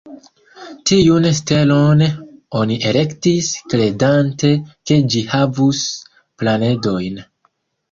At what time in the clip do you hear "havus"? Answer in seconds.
5.37-5.85